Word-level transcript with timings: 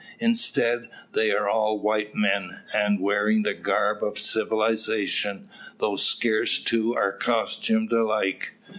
Instead, 0.17 0.89
they 1.13 1.31
are 1.31 1.47
all 1.47 1.77
white 1.77 2.15
men, 2.15 2.49
and 2.73 2.99
wearing 2.99 3.43
the 3.43 3.53
garb 3.53 4.03
of 4.03 4.17
civilisation; 4.17 5.47
though 5.77 5.95
scarce 5.95 6.57
two 6.57 6.95
are 6.95 7.13
costumed 7.13 7.91
alike. 7.91 8.53